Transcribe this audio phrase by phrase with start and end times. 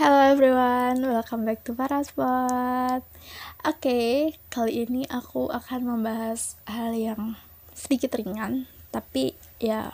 [0.00, 3.04] Hello everyone, welcome back to Paraspot.
[3.04, 7.36] Oke, okay, kali ini aku akan membahas hal yang
[7.76, 9.92] sedikit ringan, tapi ya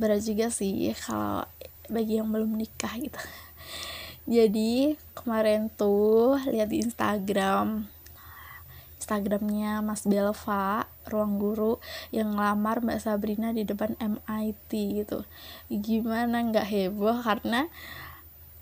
[0.00, 1.44] berat juga sih kalau
[1.92, 3.20] bagi yang belum nikah gitu.
[4.40, 7.92] Jadi kemarin tuh lihat di Instagram
[8.96, 11.78] Instagramnya Mas Belva ruang guru
[12.16, 14.72] yang ngelamar Mbak Sabrina di depan MIT
[15.04, 15.22] gitu
[15.70, 17.70] gimana nggak heboh karena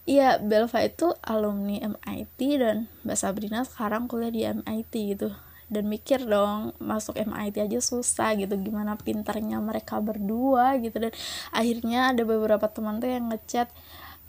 [0.05, 5.33] Iya, Belva itu alumni MIT dan Mbak Sabrina sekarang kuliah di MIT gitu.
[5.73, 11.09] Dan mikir dong, masuk MIT aja susah gitu, gimana pintarnya mereka berdua gitu.
[11.09, 11.13] Dan
[11.57, 13.73] akhirnya ada beberapa teman tuh yang ngechat,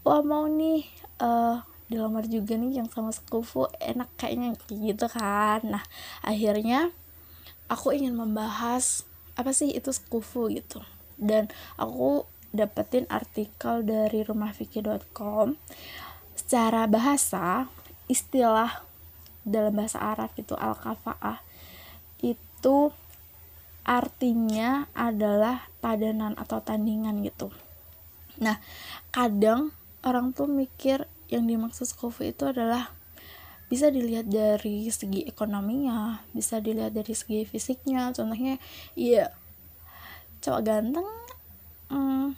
[0.08, 0.88] wah mau nih
[1.20, 1.60] uh,
[1.92, 5.60] dilamar juga nih yang sama sekufu, enak kayaknya gitu kan.
[5.68, 5.84] Nah,
[6.23, 6.96] akhirnya
[7.68, 9.04] aku ingin membahas
[9.36, 10.80] apa sih itu sekufu gitu.
[11.20, 12.23] Dan aku
[12.55, 15.59] dapetin artikel dari rumahfikih.com
[16.36, 17.67] secara bahasa
[18.08, 18.84] istilah
[19.45, 21.39] dalam bahasa Arab itu al-kafa'ah
[22.22, 22.89] itu
[23.86, 27.53] artinya adalah padanan atau tandingan gitu.
[28.42, 28.58] Nah
[29.14, 29.70] kadang
[30.02, 32.89] orang tuh mikir yang dimaksud kufu itu adalah
[33.66, 38.09] bisa dilihat dari segi ekonominya bisa dilihat dari segi fisiknya.
[38.14, 38.58] Contohnya
[38.98, 39.30] iya
[40.42, 41.08] cowok ganteng
[41.89, 42.38] hmm,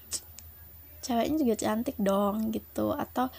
[1.03, 2.94] ceweknya juga cantik dong gitu.
[2.95, 3.31] Atau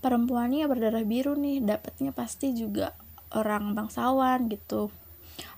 [0.00, 2.96] perempuannya berdarah biru nih dapatnya pasti juga
[3.32, 4.92] orang bangsawan gitu.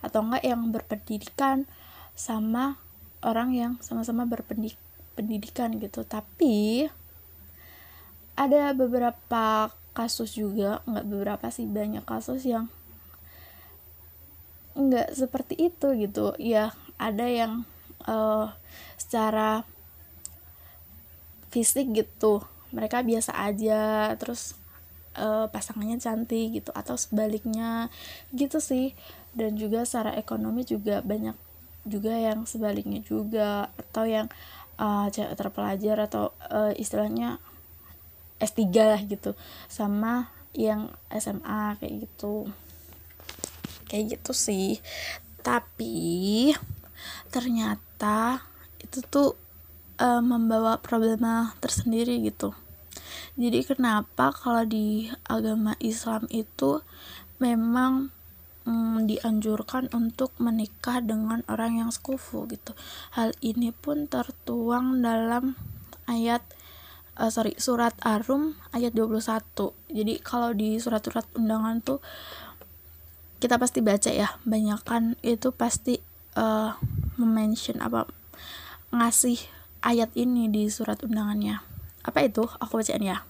[0.02, 1.66] Atau enggak yang berpendidikan
[2.12, 2.78] sama
[3.22, 6.02] orang yang sama-sama berpendidikan gitu.
[6.02, 6.86] Tapi
[8.36, 12.72] ada beberapa kasus juga nggak beberapa sih banyak kasus yang
[14.72, 16.32] nggak seperti itu gitu.
[16.40, 17.68] Ya ada yang
[18.06, 18.52] uh,
[19.00, 19.66] secara
[21.52, 22.40] fisik gitu.
[22.72, 24.56] Mereka biasa aja terus
[25.20, 27.92] uh, pasangannya cantik gitu atau sebaliknya
[28.32, 28.96] gitu sih.
[29.36, 31.36] Dan juga secara ekonomi juga banyak
[31.82, 34.30] juga yang sebaliknya juga atau yang
[34.78, 37.42] uh, terpelajar atau uh, istilahnya
[38.42, 39.38] S3 lah gitu
[39.70, 42.48] sama yang SMA kayak gitu.
[43.88, 44.80] Kayak gitu sih.
[45.42, 46.54] Tapi
[47.32, 48.44] ternyata
[48.84, 49.34] itu tuh
[49.96, 52.52] uh, membawa problema tersendiri gitu.
[53.40, 56.84] Jadi kenapa kalau di agama Islam itu
[57.40, 58.12] memang
[58.68, 62.76] mm, dianjurkan untuk menikah dengan orang yang sekufu gitu?
[63.16, 65.56] Hal ini pun tertuang dalam
[66.04, 66.44] ayat
[67.16, 69.48] uh, sorry surat Arum ayat 21
[69.92, 72.00] jadi kalau di surat-surat undangan tuh
[73.42, 75.98] kita pasti baca ya banyakan itu pasti
[76.38, 76.78] uh,
[77.24, 78.06] mention apa
[78.92, 79.40] ngasih
[79.82, 81.60] ayat ini di surat undangannya.
[82.06, 82.46] Apa itu?
[82.60, 83.26] Aku bacain ya.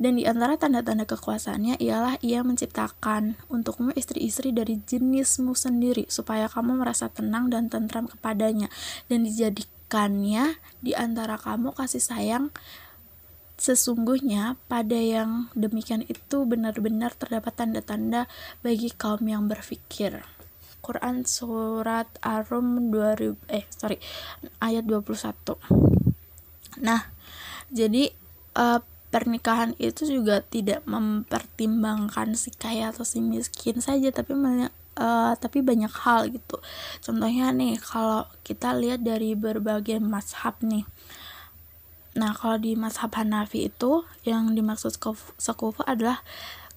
[0.00, 6.80] Dan di antara tanda-tanda kekuasaannya ialah ia menciptakan untukmu istri-istri dari jenismu sendiri supaya kamu
[6.80, 8.72] merasa tenang dan tentram kepadanya
[9.12, 12.48] dan dijadikannya di antara kamu kasih sayang
[13.60, 18.24] sesungguhnya pada yang demikian itu benar-benar terdapat tanda-tanda
[18.64, 20.24] bagi kaum yang berfikir.
[20.80, 24.00] Quran surat Ar-Rum 2000 eh sorry
[24.60, 25.60] ayat 21
[26.80, 27.08] nah
[27.70, 28.10] jadi
[28.58, 35.34] uh, pernikahan itu juga tidak mempertimbangkan si kaya atau si miskin saja tapi banyak uh,
[35.34, 36.62] tapi banyak hal gitu.
[37.02, 40.86] Contohnya nih kalau kita lihat dari berbagai mazhab nih.
[42.14, 44.94] Nah kalau di mazhab Hanafi itu yang dimaksud
[45.38, 46.22] sekufu adalah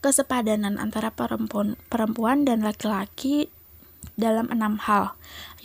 [0.04, 3.48] kesepadanan antara perempuan perempuan dan laki-laki
[4.20, 5.16] dalam enam hal,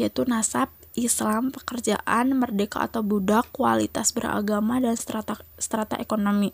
[0.01, 6.51] yaitu nasab, Islam, pekerjaan, merdeka atau budak, kualitas beragama, dan strata, strata ekonomi.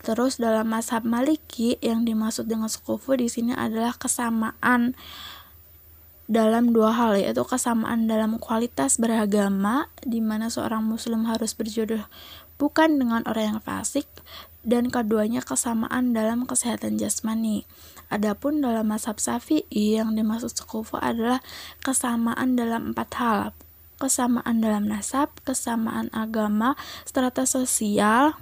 [0.00, 4.94] Terus dalam mazhab Maliki yang dimaksud dengan sekufu di sini adalah kesamaan
[6.26, 12.02] dalam dua hal yaitu kesamaan dalam kualitas beragama di mana seorang muslim harus berjodoh
[12.58, 14.10] bukan dengan orang yang fasik
[14.66, 17.62] dan keduanya kesamaan dalam kesehatan jasmani.
[18.10, 21.38] Adapun dalam mazhab Syafi'i yang dimaksud sekufu adalah
[21.86, 23.40] kesamaan dalam empat hal,
[24.02, 26.74] kesamaan dalam nasab, kesamaan agama,
[27.06, 28.34] strata sosial,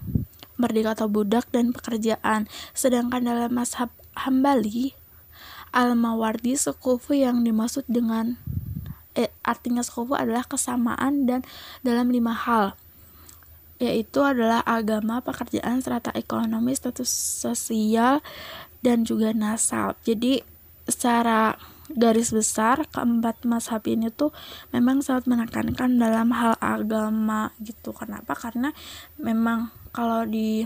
[0.57, 2.49] merdeka atau budak dan pekerjaan.
[2.73, 4.97] Sedangkan dalam mazhab Hambali,
[5.77, 8.41] Al-Mawardi sekufu yang dimaksud dengan
[9.13, 11.45] eh, artinya sekufu adalah kesamaan dan
[11.85, 12.79] dalam lima hal
[13.83, 17.11] yaitu adalah agama, pekerjaan, serta ekonomi, status
[17.43, 18.23] sosial,
[18.85, 19.99] dan juga nasab.
[20.07, 20.45] Jadi
[20.85, 21.57] secara
[21.93, 24.33] garis besar keempat mazhab ini tuh
[24.73, 27.93] memang sangat menekankan dalam hal agama gitu.
[27.93, 28.33] Kenapa?
[28.33, 28.73] Karena
[29.21, 30.65] memang kalau di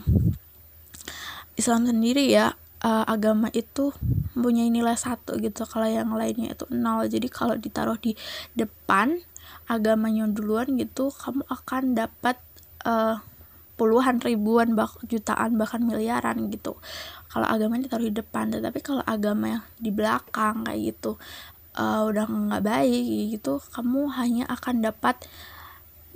[1.58, 2.54] Islam sendiri ya
[2.87, 3.90] uh, agama itu
[4.38, 8.14] mempunyai nilai satu gitu kalau yang lainnya itu nol jadi kalau ditaruh di
[8.54, 9.19] depan
[9.66, 12.38] agamanya duluan gitu kamu akan dapat
[12.88, 13.20] uh,
[13.79, 16.81] puluhan ribuan bak jutaan bahkan miliaran gitu.
[17.29, 21.20] Kalau agama ditaruh di depan tetapi kalau agama yang di belakang kayak gitu
[21.79, 25.14] uh, udah nggak baik gitu kamu hanya akan dapat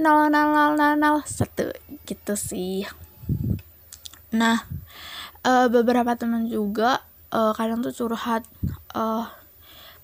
[0.00, 1.70] nol nol nol nol nol satu
[2.08, 2.82] gitu sih.
[4.34, 4.66] Nah
[5.46, 8.42] uh, beberapa teman juga uh, kadang tuh curhat
[8.98, 9.30] uh,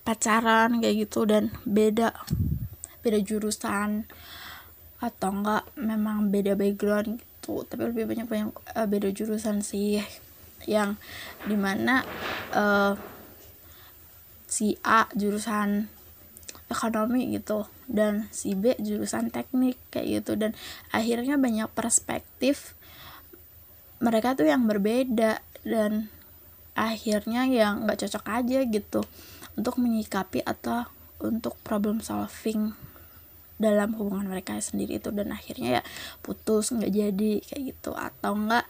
[0.07, 2.15] pacaran kayak gitu dan beda
[3.03, 4.07] beda jurusan
[4.99, 7.63] atau enggak memang beda background gitu.
[7.65, 10.03] Tapi lebih banyak banyak uh, beda jurusan sih.
[10.67, 10.99] Yang
[11.47, 12.03] di mana
[12.51, 12.93] uh,
[14.49, 15.87] si A jurusan
[16.69, 20.35] ekonomi gitu dan si B jurusan teknik kayak gitu.
[20.35, 20.51] Dan
[20.91, 22.77] akhirnya banyak perspektif
[23.99, 26.07] mereka tuh yang berbeda dan
[26.75, 29.03] akhirnya yang nggak cocok aja gitu
[29.59, 30.87] untuk menyikapi atau
[31.19, 32.71] untuk problem solving
[33.59, 35.11] dalam hubungan mereka sendiri itu.
[35.11, 35.83] Dan akhirnya ya
[36.23, 37.91] putus nggak jadi kayak gitu.
[37.93, 38.65] Atau enggak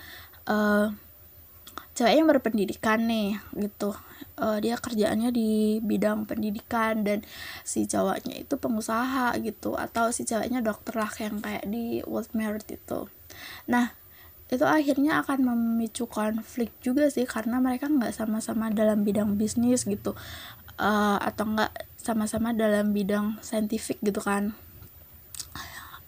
[0.50, 0.92] uh,
[2.00, 3.92] ceweknya berpendidikan nih gitu.
[4.40, 7.28] Uh, dia kerjaannya di bidang pendidikan dan
[7.68, 9.76] si cowoknya itu pengusaha gitu.
[9.76, 13.12] Atau si ceweknya dokter lah yang kayak di World Merit itu.
[13.68, 13.92] Nah
[14.50, 20.18] itu akhirnya akan memicu konflik juga sih karena mereka nggak sama-sama dalam bidang bisnis gitu.
[20.80, 24.56] Uh, atau nggak sama-sama dalam bidang saintifik gitu kan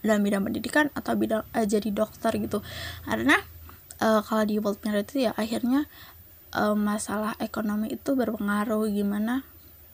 [0.02, 2.60] dalam bidang pendidikan atau bidang uh, jadi dokter gitu.
[3.06, 3.38] Karena
[4.02, 5.86] uh, kalau di world merit itu ya akhirnya
[6.52, 9.46] uh, masalah ekonomi itu berpengaruh gimana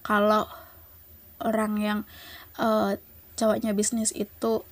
[0.02, 0.48] kalau
[1.44, 1.98] orang yang
[2.58, 2.96] uh,
[3.38, 4.66] cowoknya bisnis itu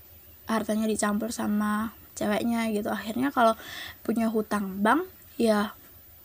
[0.51, 2.91] hartanya dicampur sama ceweknya gitu.
[2.91, 3.55] Akhirnya kalau
[4.03, 5.07] punya hutang bank
[5.37, 5.77] ya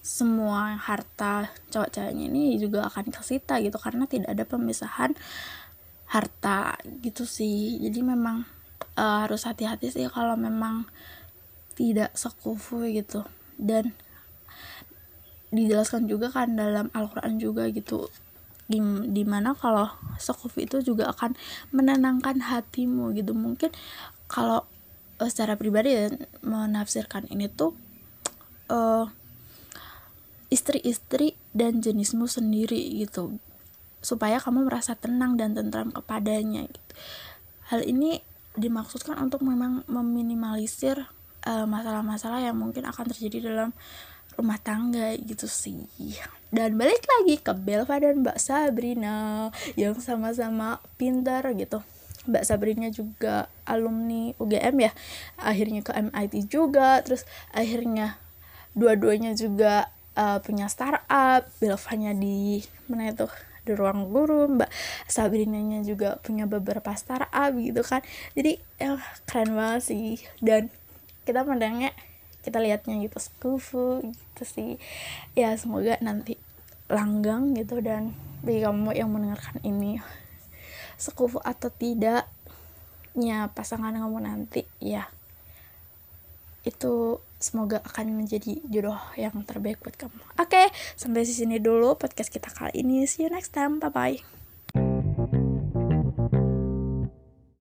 [0.02, 5.14] semua harta cowok ceweknya ini juga akan kesita gitu karena tidak ada pemisahan
[6.10, 7.78] harta gitu sih.
[7.78, 8.61] Jadi memang
[8.98, 10.88] uh, harus hati-hati sih kalau memang
[11.76, 13.24] tidak sekufu gitu
[13.56, 13.96] dan
[15.52, 18.08] dijelaskan juga kan dalam Al-Quran juga gitu
[18.72, 21.36] di mana kalau sekufu itu juga akan
[21.76, 23.68] menenangkan hatimu gitu mungkin
[24.32, 24.64] kalau
[25.20, 26.08] uh, secara pribadi ya,
[26.40, 27.76] menafsirkan ini tuh
[28.72, 29.12] uh,
[30.48, 33.36] istri-istri dan jenismu sendiri gitu
[34.00, 36.92] supaya kamu merasa tenang dan tentram kepadanya gitu.
[37.70, 38.24] Hal ini
[38.56, 41.08] dimaksudkan untuk memang meminimalisir
[41.42, 43.74] masalah masalah-masalah yang mungkin akan terjadi dalam
[44.38, 45.90] rumah tangga gitu sih.
[46.52, 51.84] Dan balik lagi ke Belva dan Mbak Sabrina yang sama-sama pintar gitu.
[52.30, 54.92] Mbak Sabrina juga alumni UGM ya.
[55.42, 58.22] Akhirnya ke MIT juga terus akhirnya
[58.78, 61.50] dua-duanya juga uh, punya startup.
[61.58, 63.28] Belvanya di mana itu
[63.62, 64.72] di ruang guru Mbak
[65.06, 68.02] Sabrinanya juga punya beberapa startup gitu kan.
[68.34, 68.98] Jadi ya,
[69.30, 70.18] keren banget sih.
[70.42, 70.74] Dan
[71.24, 71.94] kita pandangnya
[72.42, 74.72] kita lihatnya gitu sekufu gitu sih.
[75.38, 76.42] Ya semoga nanti
[76.90, 77.80] langgang gitu.
[77.80, 80.02] Dan bagi kamu yang mendengarkan ini
[80.98, 85.10] sekufu atau tidaknya pasangan kamu nanti ya
[86.62, 90.16] itu semoga akan menjadi jodoh yang terbaik buat kamu.
[90.38, 93.04] Oke, okay, sampai sini dulu podcast kita kali ini.
[93.10, 93.82] See you next time.
[93.82, 94.41] Bye bye.